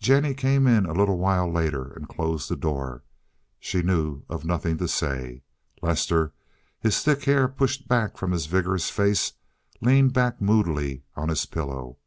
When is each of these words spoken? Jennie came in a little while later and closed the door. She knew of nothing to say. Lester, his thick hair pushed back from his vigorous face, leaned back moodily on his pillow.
Jennie 0.00 0.32
came 0.32 0.66
in 0.66 0.86
a 0.86 0.94
little 0.94 1.18
while 1.18 1.52
later 1.52 1.92
and 1.92 2.08
closed 2.08 2.48
the 2.48 2.56
door. 2.56 3.04
She 3.60 3.82
knew 3.82 4.22
of 4.26 4.42
nothing 4.42 4.78
to 4.78 4.88
say. 4.88 5.42
Lester, 5.82 6.32
his 6.80 7.02
thick 7.02 7.24
hair 7.24 7.46
pushed 7.46 7.86
back 7.86 8.16
from 8.16 8.32
his 8.32 8.46
vigorous 8.46 8.88
face, 8.88 9.34
leaned 9.82 10.14
back 10.14 10.40
moodily 10.40 11.02
on 11.14 11.28
his 11.28 11.44
pillow. 11.44 11.98